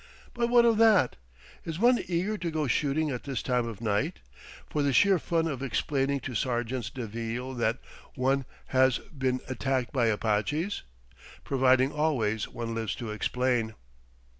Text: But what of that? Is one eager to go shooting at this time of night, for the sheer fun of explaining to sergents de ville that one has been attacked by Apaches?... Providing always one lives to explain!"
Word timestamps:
But 0.33 0.47
what 0.49 0.65
of 0.65 0.77
that? 0.79 1.17
Is 1.63 1.77
one 1.77 2.03
eager 2.07 2.35
to 2.35 2.49
go 2.49 2.65
shooting 2.65 3.11
at 3.11 3.25
this 3.25 3.43
time 3.43 3.67
of 3.67 3.81
night, 3.81 4.17
for 4.67 4.81
the 4.81 4.93
sheer 4.93 5.19
fun 5.19 5.45
of 5.45 5.61
explaining 5.61 6.21
to 6.21 6.33
sergents 6.33 6.89
de 6.89 7.05
ville 7.05 7.53
that 7.53 7.77
one 8.15 8.45
has 8.69 8.97
been 9.15 9.41
attacked 9.47 9.93
by 9.93 10.07
Apaches?... 10.07 10.81
Providing 11.43 11.91
always 11.91 12.47
one 12.47 12.73
lives 12.73 12.95
to 12.95 13.11
explain!" 13.11 13.75